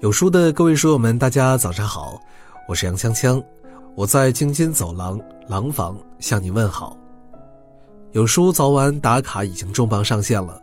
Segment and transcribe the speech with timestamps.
[0.00, 2.22] 有书的各位书友们，大家早上好，
[2.68, 3.44] 我是杨锵锵，
[3.96, 6.96] 我在京津走廊廊坊向你问好。
[8.12, 10.62] 有书早晚打卡已经重磅上线了，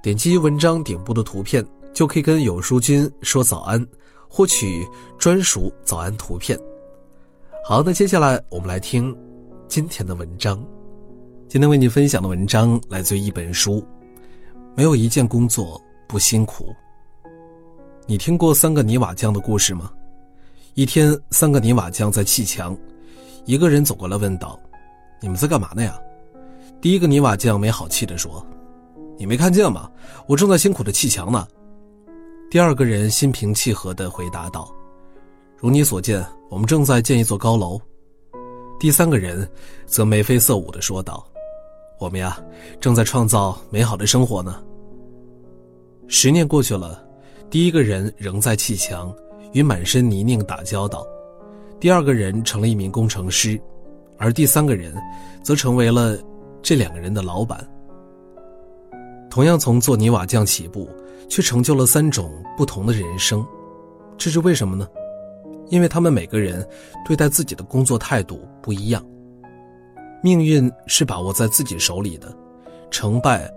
[0.00, 3.84] 点击文章顶部的图片就可以跟有书君说早安，
[4.28, 4.86] 获取
[5.18, 6.56] 专属早安图片。
[7.64, 9.12] 好，那接下来我们来听
[9.66, 10.64] 今天的文章。
[11.48, 13.84] 今天为你分享的文章来自于一本书，
[14.76, 16.72] 没有一件工作不辛苦。
[18.08, 19.90] 你听过三个泥瓦匠的故事吗？
[20.74, 22.76] 一天，三个泥瓦匠在砌墙，
[23.46, 24.56] 一个人走过来问道
[25.20, 25.98] ：“你们在干嘛呢呀？”
[26.80, 28.46] 第一个泥瓦匠没好气地说
[29.18, 29.90] ：“你没看见吗？
[30.28, 31.48] 我正在辛苦的砌墙呢。”
[32.48, 34.72] 第二个人心平气和地回答道
[35.58, 37.80] ：“如你所见，我们正在建一座高楼。”
[38.78, 39.50] 第三个人
[39.84, 41.26] 则眉飞色舞地说道
[41.98, 42.38] ：“我们呀，
[42.80, 44.62] 正在创造美好的生活呢。”
[46.06, 47.04] 十年过去了。
[47.48, 49.14] 第一个人仍在砌墙，
[49.52, 51.00] 与满身泥泞打交道；
[51.78, 53.58] 第二个人成了一名工程师，
[54.18, 54.92] 而第三个人，
[55.42, 56.18] 则成为了
[56.60, 57.66] 这两个人的老板。
[59.30, 60.88] 同样从做泥瓦匠起步，
[61.28, 63.46] 却成就了三种不同的人生，
[64.18, 64.88] 这是为什么呢？
[65.68, 66.66] 因为他们每个人
[67.04, 69.04] 对待自己的工作态度不一样。
[70.22, 72.34] 命运是把握在自己手里的，
[72.90, 73.48] 成败，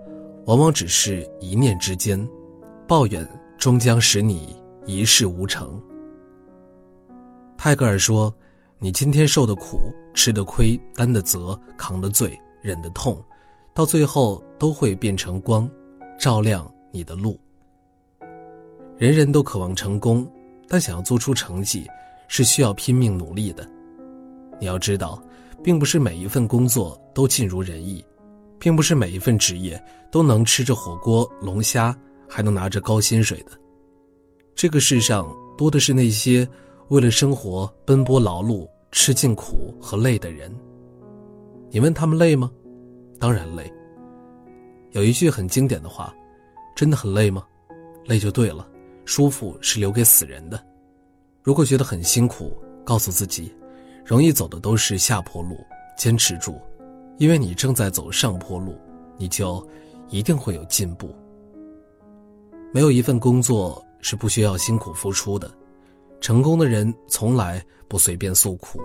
[0.46, 2.28] 往往只是一念之间。
[2.86, 3.26] 抱怨。
[3.60, 5.80] 终将使你一事无成。
[7.58, 8.34] 泰戈尔说
[8.80, 13.22] ：“你今天受的苦、吃的亏、担的责、扛的罪、忍的痛，
[13.74, 15.70] 到最后都会变成光，
[16.18, 17.38] 照亮你的路。”
[18.96, 20.26] 人人都渴望成功，
[20.66, 21.86] 但想要做出成绩，
[22.28, 23.68] 是需要拼命努力的。
[24.58, 25.22] 你要知道，
[25.62, 28.02] 并不是每一份工作都尽如人意，
[28.58, 31.94] 并不是每一份职业都能吃着火锅、龙虾。
[32.30, 33.50] 还能拿着高薪水的，
[34.54, 36.48] 这个世上多的是那些
[36.88, 40.54] 为了生活奔波劳碌、吃尽苦和累的人。
[41.70, 42.48] 你问他们累吗？
[43.18, 43.70] 当然累。
[44.92, 46.14] 有一句很经典的话
[46.76, 47.44] ：“真的很累吗？
[48.06, 48.66] 累就对了，
[49.04, 50.64] 舒服是留给死人的。”
[51.42, 53.52] 如果觉得很辛苦，告诉自己，
[54.04, 55.56] 容易走的都是下坡路，
[55.96, 56.60] 坚持住，
[57.18, 58.76] 因为你正在走上坡路，
[59.16, 59.66] 你就
[60.08, 61.12] 一定会有进步。
[62.72, 65.50] 没有一份工作是不需要辛苦付出的，
[66.20, 68.80] 成功的人从来不随便诉苦。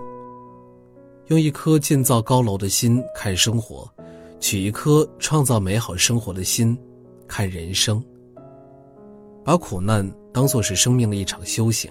[1.26, 3.88] 用一颗建造高楼的心看生活，
[4.40, 6.76] 取一颗创造美好生活的心
[7.28, 8.02] 看人生。
[9.44, 11.88] 把苦难当作是生命的一场修行，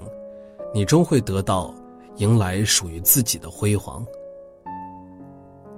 [0.74, 1.74] 你终会得到
[2.18, 4.06] 迎来属于自己的辉煌。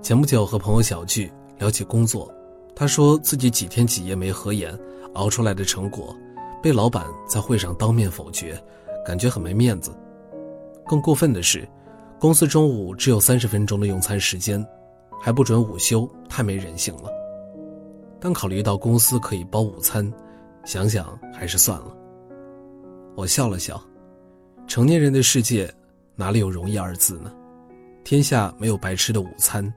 [0.02, 2.34] 前不久和朋友小聚聊起工作，
[2.76, 4.76] 他说自己几天几夜没合眼。
[5.18, 6.16] 熬出来的成果，
[6.62, 8.58] 被老板在会上当面否决，
[9.06, 9.92] 感觉很没面子。
[10.86, 11.68] 更过分的是，
[12.20, 14.66] 公司中午只有三十分钟的用餐时间，
[15.20, 17.10] 还不准午休，太没人性了。
[18.20, 20.12] 但考虑到公司可以包午餐，
[20.64, 21.98] 想想还是算了。
[23.16, 23.84] 我笑了笑，
[24.68, 25.72] 成年人的世界
[26.16, 27.34] 哪里有容易二字呢？
[28.04, 29.74] 天下没有白吃的午餐，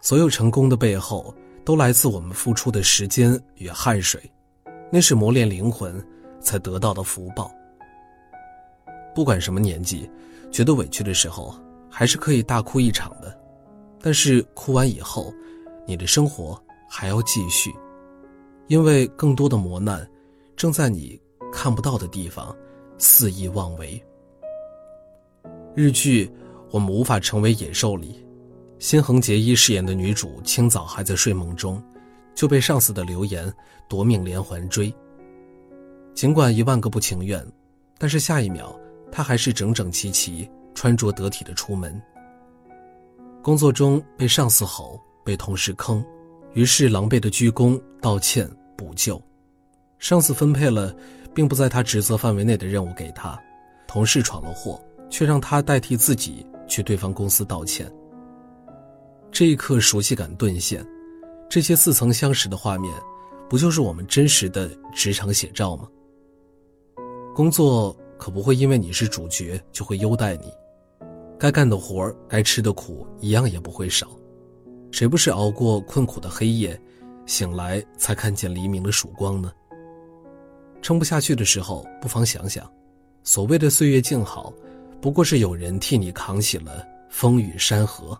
[0.00, 1.32] 所有成功的背后，
[1.64, 4.20] 都来自我们付出的时间与汗水。
[4.90, 6.04] 那是磨练灵魂
[6.40, 7.50] 才得到的福报。
[9.14, 10.08] 不管什么年纪，
[10.50, 11.54] 觉得委屈的时候，
[11.90, 13.36] 还是可以大哭一场的。
[14.00, 15.32] 但是哭完以后，
[15.86, 17.74] 你的生活还要继续，
[18.68, 20.06] 因为更多的磨难
[20.54, 21.20] 正在你
[21.52, 22.54] 看不到的地方
[22.98, 24.00] 肆意妄为。
[25.74, 26.26] 日剧
[26.70, 28.24] 《我们无法成为野兽》里，
[28.78, 31.82] 新垣结衣饰演的女主清早还在睡梦中。
[32.36, 33.52] 就被上司的流言
[33.88, 34.94] 夺命连环追。
[36.14, 37.44] 尽管一万个不情愿，
[37.98, 38.78] 但是下一秒
[39.10, 42.00] 他还是整整齐齐、穿着得体的出门。
[43.42, 46.04] 工作中被上司吼，被同事坑，
[46.52, 49.20] 于是狼狈的鞠躬道歉补救。
[49.98, 50.94] 上司分配了
[51.34, 53.40] 并不在他职责范围内的任务给他，
[53.86, 57.90] 同事闯了祸，却让他代替自己去对方公司道歉。
[59.30, 60.86] 这一刻熟悉感顿现。
[61.48, 62.92] 这些似曾相识的画面，
[63.48, 65.88] 不就是我们真实的职场写照吗？
[67.34, 70.52] 工作可不会因为你是主角就会优待你，
[71.38, 74.08] 该干的活该吃的苦一样也不会少。
[74.90, 76.78] 谁不是熬过困苦的黑夜，
[77.26, 79.52] 醒来才看见黎明的曙光呢？
[80.82, 82.70] 撑不下去的时候，不妨想想，
[83.22, 84.52] 所谓的岁月静好，
[85.00, 88.18] 不过是有人替你扛起了风雨山河。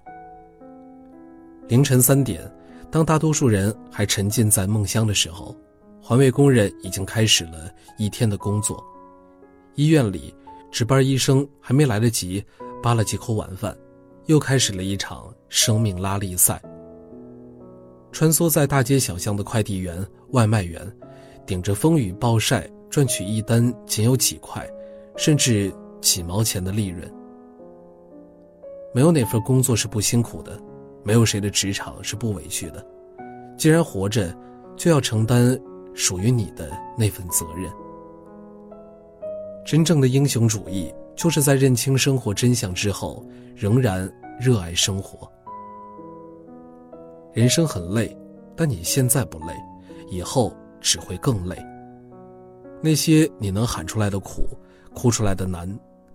[1.66, 2.48] 凌晨三点。
[2.90, 5.54] 当大多数人还沉浸在梦乡的时候，
[6.00, 8.82] 环卫工人已经开始了一天的工作。
[9.74, 10.34] 医院里，
[10.70, 12.42] 值班医生还没来得及
[12.82, 13.76] 扒了几口晚饭，
[14.26, 16.62] 又开始了一场生命拉力赛。
[18.12, 20.80] 穿梭在大街小巷的快递员、外卖员，
[21.44, 24.66] 顶着风雨暴晒赚取一单仅有几块，
[25.16, 27.12] 甚至几毛钱的利润。
[28.94, 30.58] 没有哪份工作是不辛苦的，
[31.06, 32.84] 没有谁的职场是不委屈的。
[33.56, 34.36] 既然活着，
[34.76, 35.56] 就要承担
[35.94, 36.68] 属于你的
[36.98, 37.70] 那份责任。
[39.64, 43.24] 真正的英雄主义，就是在认清生活真相之后，
[43.54, 45.30] 仍然热爱生活。
[47.32, 48.16] 人生很累，
[48.56, 49.54] 但你现在不累，
[50.10, 51.56] 以后只会更累。
[52.82, 54.48] 那些你能喊出来的苦，
[54.92, 55.68] 哭出来的难，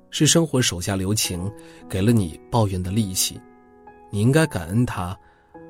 [0.09, 1.49] 是生活手下留情，
[1.89, 3.39] 给了你抱怨的力气。
[4.11, 5.17] 你应该感恩他，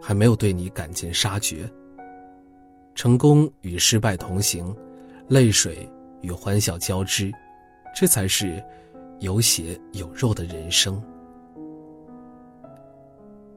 [0.02, 1.72] 还没有对你赶尽杀绝。
[2.96, 4.76] 成功与失败同行，
[5.28, 5.90] 泪水
[6.22, 7.32] 与欢笑交织。
[7.96, 8.64] 这才是
[9.20, 11.02] 有血有肉的人生。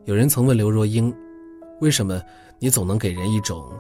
[0.04, 1.14] 有人曾问刘若英
[1.81, 2.20] ：“为什么
[2.58, 3.72] 你总能给人一种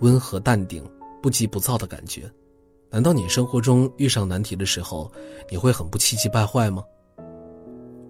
[0.00, 0.84] 温和淡定、
[1.22, 2.30] 不急不躁的感觉？
[2.90, 5.10] 难道你生活中遇上难题的时候，
[5.50, 6.84] 你会很不气急败坏吗？”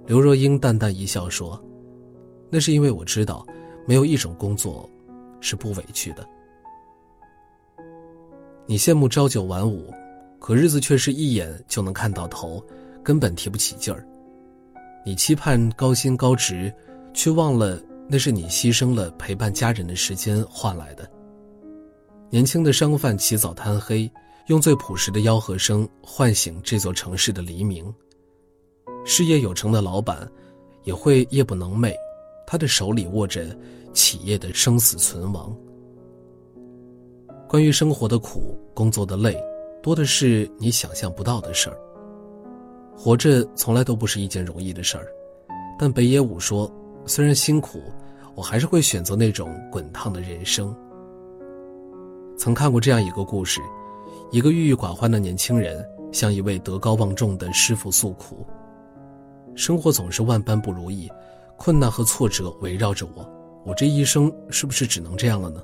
[0.07, 1.59] 刘若英淡淡一笑说
[2.53, 3.45] ：“那是因为我知道，
[3.87, 4.89] 没有一种工作
[5.41, 6.25] 是不委屈的。
[8.67, 9.93] 你羡慕朝九晚五。”
[10.43, 12.61] 可日子却是一眼就能看到头，
[13.01, 14.05] 根本提不起劲儿。
[15.07, 16.75] 你期盼高薪高职，
[17.15, 21.09] 却忘了那是你牺牲了陪伴家人的时间换来的。
[22.29, 24.11] 年轻的商贩起早贪黑，
[24.49, 27.95] 用最朴实的吆喝声唤醒这座城市的黎明。
[29.05, 30.29] 事业有成的老板，
[30.83, 31.95] 也会夜不能寐，
[32.53, 33.47] 他的手里握着
[33.95, 35.57] 企业的生死存亡。
[37.49, 39.43] 关于生活的苦，工作的累。
[39.83, 41.79] 多的是你想象不到的事儿。
[42.95, 45.07] 活着从来都不是一件容易的事儿，
[45.79, 46.71] 但北野武说
[47.07, 47.81] ：“虽然辛苦，
[48.35, 50.77] 我还是会选择那种滚烫的人生。”
[52.37, 53.63] 曾看过这样一个故事：
[54.31, 55.83] 一个郁郁寡欢的年轻人
[56.13, 58.47] 向一位德高望重的师傅诉苦
[59.57, 61.11] ：“生活总是万般不如意，
[61.57, 63.29] 困难和挫折围绕着我，
[63.65, 65.63] 我这一生是不是只能这样了呢？”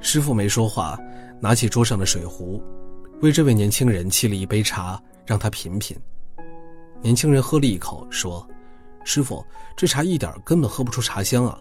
[0.00, 0.98] 师傅没说话，
[1.40, 2.62] 拿起桌上的水壶。
[3.22, 5.96] 为这位年轻人沏了一杯茶，让他品品。
[7.00, 8.46] 年轻人喝了一口，说
[9.04, 9.42] ：“师傅，
[9.74, 11.58] 这茶一点根本喝不出茶香啊。”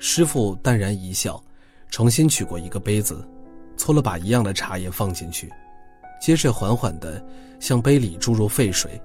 [0.00, 1.40] 师傅淡然一笑，
[1.88, 3.24] 重新取过一个杯子，
[3.76, 5.48] 搓了把一样的茶叶放进去，
[6.20, 7.24] 接着缓缓地
[7.60, 9.00] 向杯里注入沸水，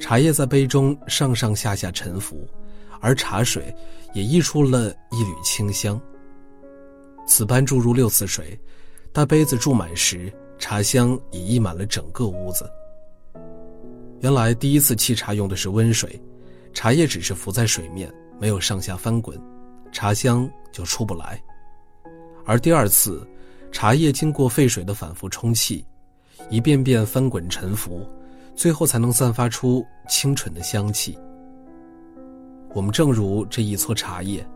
[0.00, 2.48] 茶叶在杯中上上下下沉浮，
[3.00, 3.72] 而茶水
[4.14, 6.00] 也溢出了一缕清香。
[7.26, 8.58] 此般注入六次水，
[9.12, 10.32] 大杯子注满时。
[10.58, 12.70] 茶香已溢满了整个屋子。
[14.20, 16.20] 原来第一次沏茶用的是温水，
[16.74, 19.40] 茶叶只是浮在水面，没有上下翻滚，
[19.90, 21.42] 茶香就出不来。
[22.44, 23.26] 而第二次，
[23.72, 25.82] 茶叶经过沸水的反复冲沏，
[26.50, 28.06] 一遍遍翻滚沉浮，
[28.60, 31.18] 最后才能散发出清纯的香气。
[32.74, 34.46] 我们正如这一撮茶叶，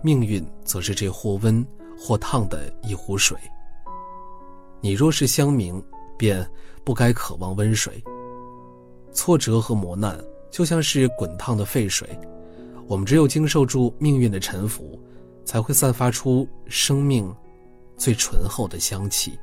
[0.00, 1.62] 命运则是这或温
[1.98, 3.36] 或烫的一壶水。
[4.80, 5.84] 你若是香茗，
[6.16, 6.50] 便
[6.82, 8.02] 不该渴望温水。
[9.12, 10.18] 挫折和磨难
[10.50, 12.08] 就像是滚烫的沸水，
[12.86, 14.98] 我们只有经受住命运的沉浮，
[15.44, 17.30] 才会散发出生命
[17.98, 19.38] 最醇厚的香气。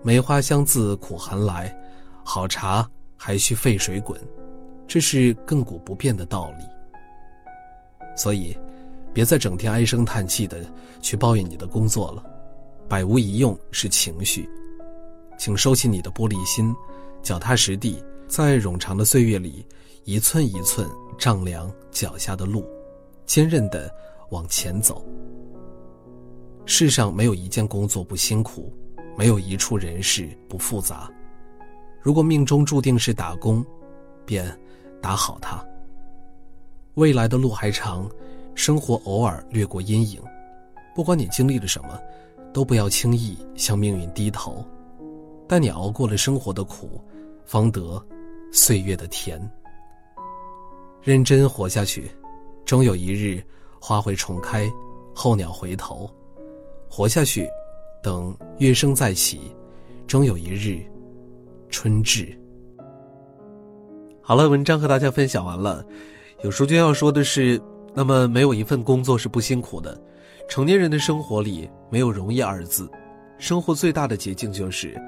[0.00, 1.76] 梅花香自苦寒来，
[2.24, 4.20] 好茶还需沸水滚，
[4.86, 6.64] 这是亘古不变的道理。
[8.16, 8.56] 所以，
[9.12, 10.64] 别再整天唉声叹气的
[11.00, 12.24] 去抱怨你的工作了。
[12.88, 14.48] 百无一用是情绪，
[15.38, 16.74] 请收起你的玻璃心，
[17.22, 19.64] 脚踏实地，在冗长的岁月里，
[20.04, 22.68] 一寸一寸丈量脚下的路，
[23.26, 23.88] 坚韧的
[24.30, 25.04] 往前走。
[26.66, 28.72] 世上没有一件工作不辛苦，
[29.16, 31.08] 没有一处人事不复杂。
[32.00, 33.64] 如果命中注定是打工，
[34.24, 34.46] 便
[35.00, 35.64] 打好它。
[36.94, 38.10] 未来的路还长，
[38.54, 40.20] 生活偶尔掠过阴影，
[40.94, 42.00] 不管你经历了什么。
[42.52, 44.64] 都不要轻易向命运低头，
[45.46, 47.00] 但你熬过了生活的苦，
[47.44, 48.04] 方得
[48.50, 49.40] 岁月的甜。
[51.00, 52.10] 认真活下去，
[52.64, 53.40] 终有一日
[53.80, 54.68] 花会重开，
[55.14, 56.10] 候鸟回头。
[56.88, 57.48] 活下去，
[58.02, 59.54] 等月升再起，
[60.08, 60.84] 终有一日
[61.70, 62.36] 春至。
[64.20, 65.84] 好了，文章和大家分享完了。
[66.42, 67.60] 有书君要说的是，
[67.94, 70.00] 那么没有一份工作是不辛苦的。
[70.48, 72.90] 成年人的生活里没有容易二字，
[73.38, 75.00] 生活最大的捷径就是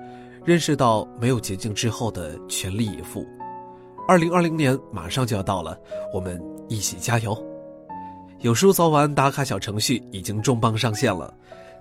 [0.44, 3.26] 认识到没有捷径之后的全力以赴。
[4.06, 5.78] 二零二零年马上就要到了，
[6.12, 7.36] 我们一起加油！
[8.40, 11.32] 有书早晚打卡小程序已经重磅上线了，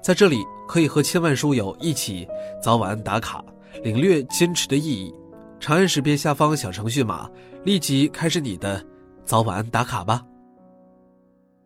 [0.04, 2.28] 在这里可以和千万书友一起
[2.62, 3.44] 早晚打卡，
[3.84, 5.14] 领略坚持的意义。
[5.60, 7.30] 长按识别下方小程序码，
[7.64, 8.84] 立即开始你的
[9.26, 10.26] 早晚打卡吧。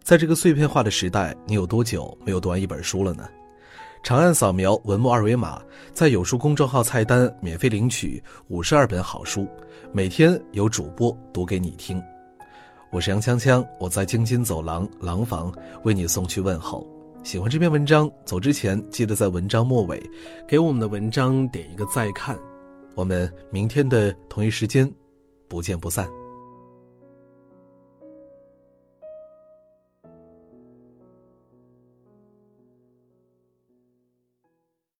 [0.03, 3.27] 在这个碎片化的时代，你有多久没有读完一本书了呢？
[4.03, 5.59] 长按扫描文末二维码，
[5.91, 9.47] 在有书公众号菜单免费领取五十二本好书，
[9.91, 11.99] 每天有主播读给你听。
[12.91, 15.51] 我是杨锵锵，我在京津走廊廊坊
[15.83, 16.85] 为你送去问候。
[17.25, 19.99] 喜欢这篇文章，走之前记得在文章末尾
[20.47, 22.37] 给我们的文章点一个再看。
[22.93, 24.87] 我们明天的同一时间
[25.47, 26.07] 不见不散。